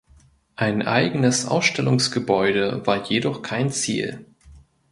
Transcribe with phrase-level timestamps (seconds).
[0.55, 4.25] Ein eigenes Ausstellungsgebäude war jedoch kein Ziel.